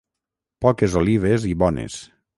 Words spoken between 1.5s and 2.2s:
i bones.